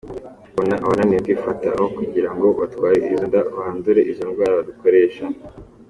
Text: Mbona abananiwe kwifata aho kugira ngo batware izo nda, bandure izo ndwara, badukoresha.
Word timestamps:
Mbona 0.53 0.75
abananiwe 0.85 1.19
kwifata 1.25 1.67
aho 1.75 1.85
kugira 1.97 2.29
ngo 2.35 2.47
batware 2.59 2.97
izo 3.11 3.25
nda, 3.29 3.41
bandure 3.55 4.01
izo 4.11 4.23
ndwara, 4.29 4.59
badukoresha. 4.59 5.25